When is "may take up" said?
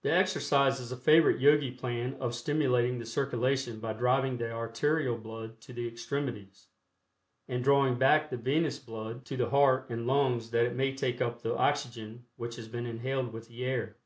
10.76-11.42